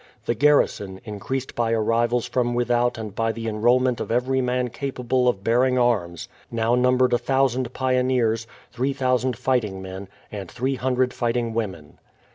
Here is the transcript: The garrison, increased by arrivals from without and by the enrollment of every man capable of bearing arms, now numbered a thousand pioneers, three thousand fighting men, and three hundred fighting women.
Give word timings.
The 0.25 0.33
garrison, 0.33 0.99
increased 1.05 1.53
by 1.53 1.73
arrivals 1.73 2.25
from 2.25 2.55
without 2.55 2.97
and 2.97 3.13
by 3.13 3.31
the 3.31 3.47
enrollment 3.47 3.99
of 4.01 4.09
every 4.11 4.41
man 4.41 4.71
capable 4.71 5.27
of 5.27 5.43
bearing 5.43 5.77
arms, 5.77 6.27
now 6.49 6.73
numbered 6.73 7.13
a 7.13 7.19
thousand 7.19 7.71
pioneers, 7.73 8.47
three 8.71 8.93
thousand 8.93 9.37
fighting 9.37 9.79
men, 9.79 10.07
and 10.31 10.49
three 10.49 10.73
hundred 10.73 11.13
fighting 11.13 11.53
women. 11.53 11.99